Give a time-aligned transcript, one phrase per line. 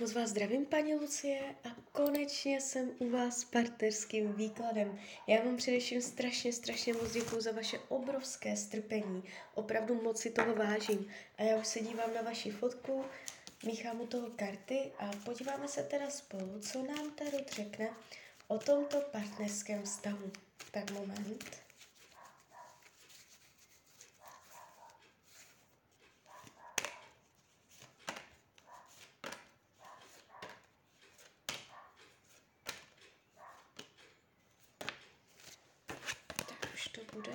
[0.00, 4.98] Moc vás zdravím, paní Lucie, a konečně jsem u vás s partnerským výkladem.
[5.26, 9.24] Já vám především strašně, strašně moc děkuju za vaše obrovské strpení.
[9.54, 11.06] Opravdu moc si toho vážím.
[11.38, 13.04] A já už se dívám na vaši fotku,
[13.66, 17.90] míchám u toho karty a podíváme se teda spolu, co nám Tarot řekne
[18.48, 20.32] o tomto partnerském vztahu.
[20.70, 21.63] Tak moment.
[37.12, 37.32] Bude.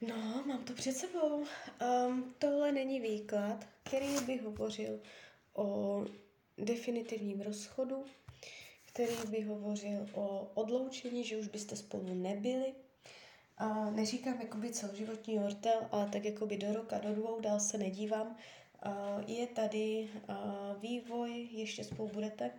[0.00, 1.44] No, mám to před sebou.
[2.06, 5.00] Um, tohle není výklad, který by hovořil
[5.54, 6.04] o
[6.58, 8.04] definitivním rozchodu,
[8.86, 12.74] který by hovořil o odloučení, že už byste spolu nebyli.
[13.58, 18.36] A neříkám jakoby celoživotní hortel, ale tak jakoby do roka, do dvou, dál se nedívám,
[19.26, 20.08] je tady
[20.78, 22.50] vývoj, ještě spolu budete.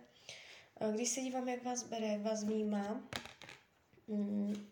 [0.92, 3.00] Když se dívám, jak vás bere, jak vás vnímá,
[4.08, 4.68] mm,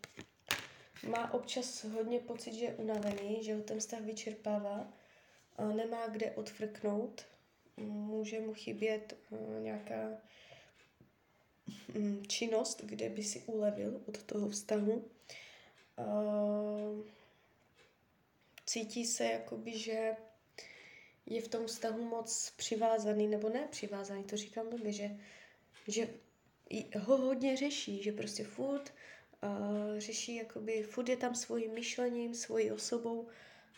[1.09, 4.93] má občas hodně pocit, že je unavený, že ho ten vztah vyčerpává,
[5.75, 7.27] nemá kde odfrknout,
[7.77, 9.17] může mu chybět
[9.63, 10.09] nějaká
[11.95, 15.05] mm, činnost, kde by si ulevil od toho vztahu.
[18.67, 20.17] Cítí se jakoby, že
[21.27, 25.11] je v tom vztahu moc přivázaný, nebo ne přivázaný, to říkám blbě, že,
[25.89, 26.09] že
[26.99, 28.95] ho hodně řeší, že prostě furt
[29.43, 33.29] uh, řeší, jakoby furt je tam svým myšlením, svojí osobou,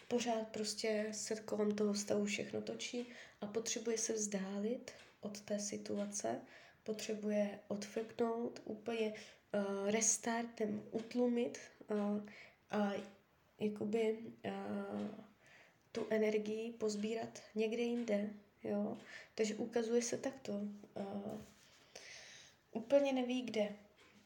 [0.09, 3.07] pořád prostě se kolem toho stavu všechno točí
[3.41, 6.41] a potřebuje se vzdálit od té situace,
[6.83, 11.59] potřebuje odfrknout, úplně uh, restartem utlumit
[11.91, 12.20] uh,
[12.70, 12.93] a
[13.61, 14.53] jakoby uh,
[15.93, 18.31] tu energii pozbírat někde jinde,
[18.65, 18.98] jo.
[19.35, 20.53] Takže ukazuje se takto.
[20.53, 21.41] Uh,
[22.73, 23.69] úplně neví kde.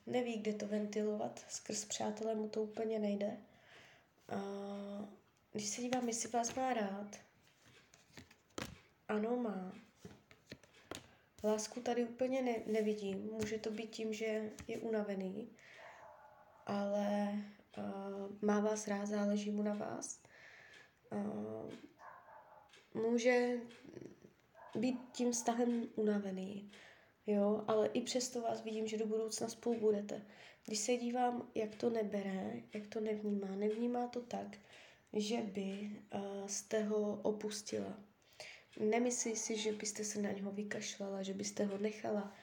[0.06, 1.44] Neví, kde to ventilovat.
[1.48, 3.36] Skrz přátelé mu to úplně nejde.
[4.32, 5.08] Uh,
[5.52, 7.16] když se dívám, jestli vás má rád.
[9.08, 9.72] Ano, má.
[11.44, 13.30] Lásku tady úplně ne, nevidím.
[13.32, 15.48] Může to být tím, že je unavený,
[16.66, 17.34] ale
[17.78, 20.25] uh, má vás rád, záleží mu na vás
[21.12, 21.70] uh,
[22.94, 23.60] může
[24.74, 26.70] být tím vztahem unavený,
[27.26, 30.26] jo, ale i přesto vás vidím, že do budoucna spolu budete.
[30.66, 34.58] Když se dívám, jak to nebere, jak to nevnímá, nevnímá to tak,
[35.12, 37.98] že by uh, jste ho opustila.
[38.80, 42.34] Nemyslí si, že byste se na něho vykašlala, že byste ho nechala.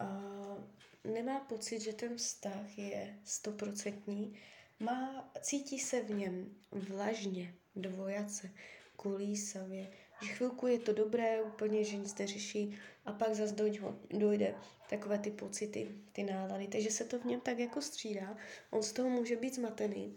[0.00, 0.64] Uh,
[1.12, 4.38] nemá pocit, že ten vztah je stoprocentní.
[4.80, 8.50] Má, cítí se v něm vlažně, dvojace,
[8.96, 9.90] kulísavě,
[10.22, 14.54] že chvilku je to dobré, úplně, že nic neřeší a pak zase do něho dojde
[14.90, 18.36] takové ty pocity, ty nálady, takže se to v něm tak jako střídá.
[18.70, 20.14] On z toho může být zmatený,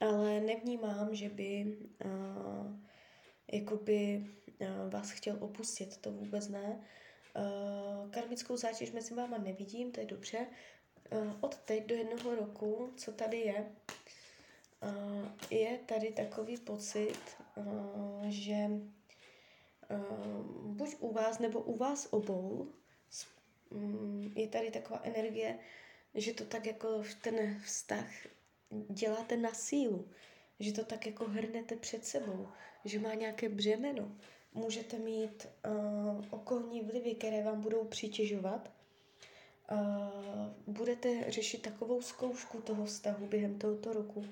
[0.00, 2.76] ale nevnímám, že by uh,
[3.52, 4.26] jakoby
[4.60, 6.80] uh, vás chtěl opustit, to vůbec ne.
[7.36, 10.46] Uh, karmickou zátěž mezi váma nevidím, to je dobře.
[11.12, 13.66] Uh, od teď do jednoho roku, co tady je,
[15.50, 17.18] je tady takový pocit,
[18.28, 18.70] že
[20.62, 22.68] buď u vás nebo u vás obou
[23.70, 25.58] um, je tady taková energie,
[26.14, 28.06] že to tak jako ten vztah
[28.88, 30.08] děláte na sílu,
[30.60, 32.48] že to tak jako hrnete před sebou,
[32.84, 34.12] že má nějaké břemeno.
[34.54, 38.70] Můžete mít uh, okolní vlivy, které vám budou přitěžovat.
[39.72, 44.26] Uh, budete řešit takovou zkoušku toho vztahu během tohoto roku,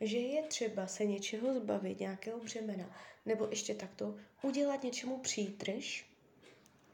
[0.00, 6.06] že je třeba se něčeho zbavit, nějakého břemena, nebo ještě takto udělat něčemu přítrž,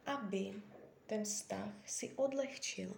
[0.07, 0.55] aby
[1.07, 2.95] ten vztah si odlehčil.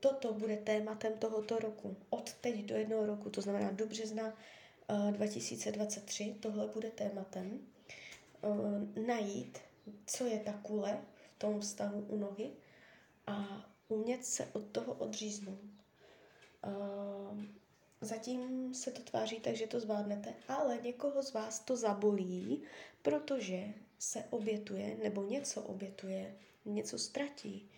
[0.00, 1.96] Toto bude tématem tohoto roku.
[2.10, 4.24] Od teď do jednoho roku, to znamená do března
[4.90, 7.60] uh, 2023, tohle bude tématem.
[8.42, 9.58] Uh, najít,
[10.06, 12.50] co je ta kule v tom vztahu u nohy
[13.26, 15.60] a umět se od toho odříznout.
[18.04, 22.62] Zatím se to tváří tak, že to zvládnete, ale někoho z vás to zabolí,
[23.02, 27.70] protože se obětuje nebo něco obětuje, něco ztratí.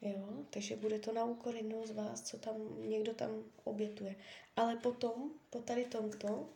[0.00, 2.56] Jo, takže bude to na úkor jednoho z vás, co tam
[2.88, 3.30] někdo tam
[3.64, 4.16] obětuje.
[4.56, 6.48] Ale potom, po tady tomto,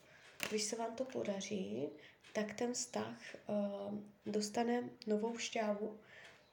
[0.51, 1.89] když se vám to podaří,
[2.33, 3.95] tak ten vztah uh,
[4.27, 5.99] dostane novou šťávu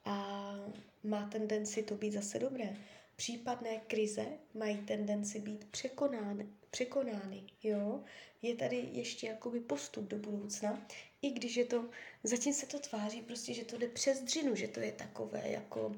[0.04, 0.54] a
[1.02, 2.76] má tendenci to být zase dobré.
[3.18, 8.04] Případné krize mají tendenci být překonány, překonány, jo.
[8.42, 10.86] Je tady ještě jakoby postup do budoucna,
[11.22, 11.88] i když je to,
[12.24, 15.96] zatím se to tváří prostě, že to jde přes dřinu, že to je takové jako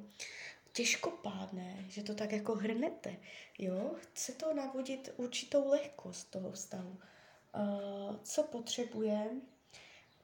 [0.73, 3.17] těžkopádné, že to tak jako hrnete,
[3.59, 3.95] jo.
[3.97, 6.91] Chce to navodit určitou lehkost toho vztahu.
[6.91, 9.31] Uh, co potřebuje?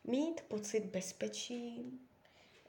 [0.04, 1.84] Mít pocit bezpečí,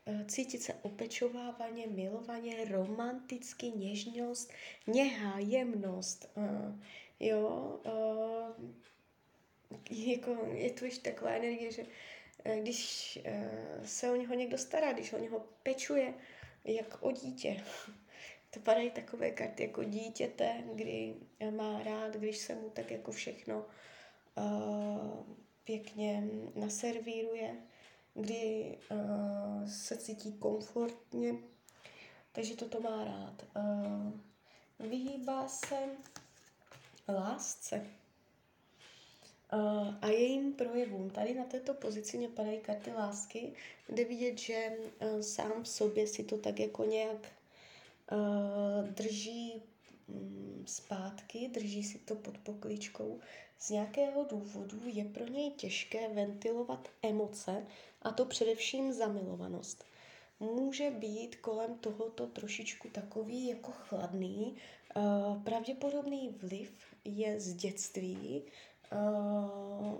[0.07, 4.53] uh, cítit se opečovávaně, milovaně, romanticky, něžnost,
[4.87, 6.31] něha, jemnost.
[6.35, 6.79] Uh,
[7.19, 8.69] jo, uh,
[9.89, 11.85] jako je tu ještě taková energie, že
[12.61, 13.19] když
[13.85, 16.13] se o něho někdo stará, když o něho pečuje,
[16.65, 17.63] jak o dítě.
[18.49, 21.15] To padají takové karty jako dítěte, kdy
[21.51, 23.65] má rád, když se mu tak jako všechno
[25.63, 26.23] pěkně
[26.55, 27.55] naservíruje,
[28.17, 31.35] kdy uh, se cítí komfortně,
[32.31, 33.45] takže toto má rád.
[33.55, 34.11] Uh,
[34.89, 35.75] vyhýbá se
[37.07, 37.87] lásce
[39.53, 41.09] uh, a jejím projevům.
[41.09, 43.53] Tady na této pozici mě padají karty lásky,
[43.87, 44.71] kde vidět, že
[45.01, 47.27] uh, sám v sobě si to tak jako nějak
[48.11, 49.63] uh, drží
[50.65, 53.19] zpátky, drží si to pod pokličkou.
[53.59, 57.67] Z nějakého důvodu je pro něj těžké ventilovat emoce,
[58.01, 59.83] a to především zamilovanost.
[60.39, 64.55] Může být kolem tohoto trošičku takový jako chladný.
[64.95, 66.71] Uh, pravděpodobný vliv
[67.05, 68.43] je z dětství,
[68.91, 69.93] uh,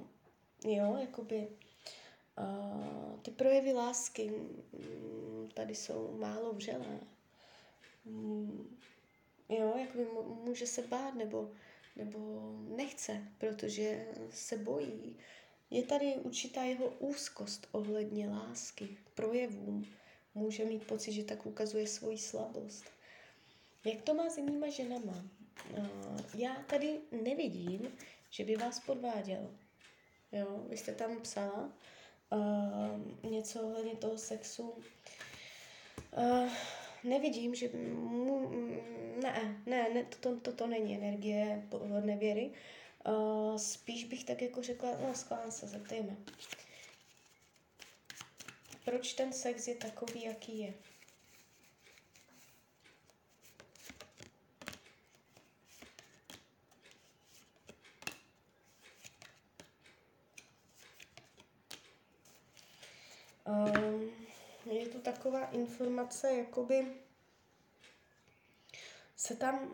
[0.71, 6.99] jo, jakoby uh, ty projevy lásky um, tady jsou málo vřelé.
[9.49, 10.07] Jo, jakoby
[10.43, 11.51] může se bát nebo,
[11.95, 12.17] nebo
[12.75, 15.17] nechce, protože se bojí.
[15.69, 19.85] Je tady určitá jeho úzkost ohledně lásky, projevům.
[20.35, 22.85] Může mít pocit, že tak ukazuje svoji slabost.
[23.85, 25.25] Jak to má s jinýma ženama?
[26.35, 27.97] Já tady nevidím,
[28.29, 29.51] že by vás podváděl.
[30.31, 31.71] Jo, vy jste tam psala
[32.31, 34.73] uh, něco ohledně toho sexu.
[36.17, 36.49] Uh,
[37.03, 38.51] nevidím, že mu,
[39.21, 41.63] ne, ne, ne to, to, to, to není energie
[42.05, 42.51] nevěry.
[43.07, 46.17] Uh, spíš bych tak jako řekla, no schválně se zeptejme.
[48.85, 50.73] Proč ten sex je takový, jaký je?
[63.47, 64.16] Um,
[64.73, 66.87] je tu taková informace, jakoby
[69.15, 69.73] se tam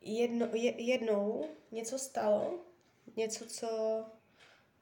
[0.00, 2.58] jedno, je, jednou něco stalo,
[3.16, 3.68] něco, co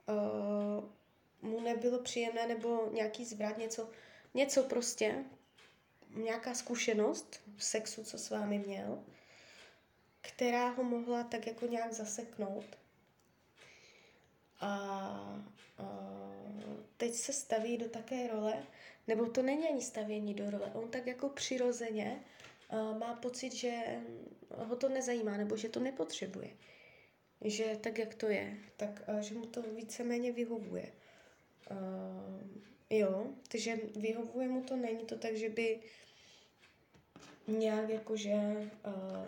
[0.09, 0.85] uh,
[1.43, 3.91] mu nebylo příjemné, nebo nějaký zvrat, něco,
[4.35, 5.25] něco prostě,
[6.11, 9.05] nějaká zkušenost v sexu, co s vámi měl,
[10.21, 12.65] která ho mohla tak jako nějak zaseknout.
[14.61, 14.69] A,
[15.79, 15.85] a
[16.97, 18.67] teď se staví do také role,
[19.07, 22.25] nebo to není ani stavění do role, on tak jako přirozeně
[22.73, 23.83] uh, má pocit, že
[24.51, 26.51] ho to nezajímá, nebo že to nepotřebuje.
[27.41, 30.93] Že tak, jak to je, tak uh, že mu to víceméně vyhovuje.
[31.71, 32.49] Uh,
[32.91, 35.81] jo, takže vyhovuje mu to, není to tak, že by
[37.49, 38.35] nějak jakože
[38.87, 39.27] uh,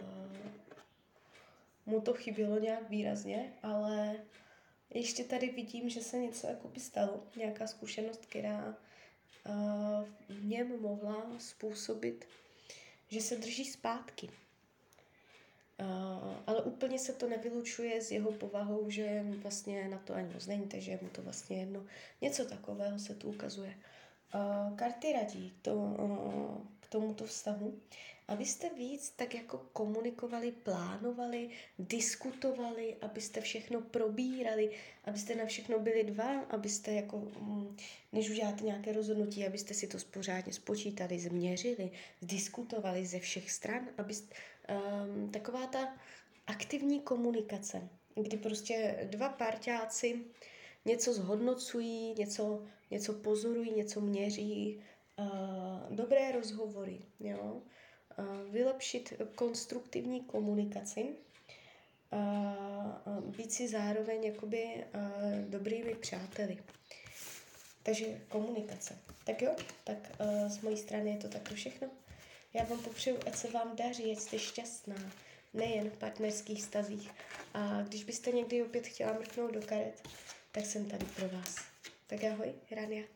[1.87, 4.17] mu to chybělo nějak výrazně, ale
[4.94, 8.76] ještě tady vidím, že se něco jako by stalo, nějaká zkušenost, která
[10.29, 12.29] v něm mohla způsobit,
[13.09, 14.31] že se drží zpátky.
[16.47, 20.69] Ale úplně se to nevylučuje s jeho povahou, že vlastně na to ani moc není,
[20.69, 21.85] takže mu to vlastně jedno.
[22.21, 23.75] Něco takového se tu ukazuje.
[24.76, 25.97] Karty radí to,
[26.97, 27.81] tomuto vztahu,
[28.29, 34.71] abyste víc tak jako komunikovali, plánovali, diskutovali, abyste všechno probírali,
[35.05, 37.76] abyste na všechno byli dva, abyste jako, mm,
[38.12, 41.91] než uděláte nějaké rozhodnutí, abyste si to pořádně spočítali, změřili,
[42.23, 45.97] diskutovali ze všech stran, abyste, um, taková ta
[46.47, 50.25] aktivní komunikace, kdy prostě dva parťáci
[50.85, 54.81] něco zhodnocují, něco, něco pozorují, něco měří,
[55.90, 57.62] dobré rozhovory, jo,
[58.50, 61.06] vylepšit konstruktivní komunikaci,
[63.37, 64.85] být si zároveň jakoby
[65.49, 66.58] dobrými přáteli.
[67.82, 68.99] Takže komunikace.
[69.25, 69.99] Tak jo, tak
[70.46, 71.88] z mojí strany je to takto všechno.
[72.54, 75.12] Já vám popřeju, ať se vám daří, ať jste šťastná,
[75.54, 77.11] nejen v partnerských stazích.
[77.54, 80.08] A když byste někdy opět chtěla mrknout do karet,
[80.52, 81.56] tak jsem tady pro vás.
[82.06, 83.15] Tak ahoj, Rania.